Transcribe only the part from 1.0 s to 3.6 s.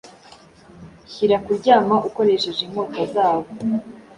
Shyira kuryama ukoresheje inkota zabo